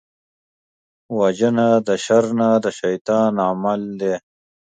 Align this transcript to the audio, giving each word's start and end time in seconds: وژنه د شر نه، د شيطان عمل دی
وژنه 1.19 1.67
د 1.87 1.89
شر 2.05 2.25
نه، 2.39 2.49
د 2.63 2.65
شيطان 2.79 3.33
عمل 3.47 3.81
دی 3.99 4.13